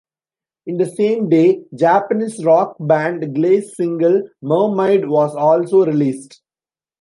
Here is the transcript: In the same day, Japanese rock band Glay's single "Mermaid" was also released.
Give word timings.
In 0.65 0.77
the 0.77 0.87
same 0.87 1.29
day, 1.29 1.63
Japanese 1.75 2.43
rock 2.43 2.75
band 2.79 3.21
Glay's 3.35 3.75
single 3.77 4.23
"Mermaid" 4.41 5.07
was 5.07 5.35
also 5.35 5.85
released. 5.85 6.41